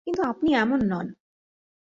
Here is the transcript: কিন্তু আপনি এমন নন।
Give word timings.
কিন্তু 0.07 0.21
আপনি 0.23 0.49
এমন 0.55 0.79
নন। 0.87 1.07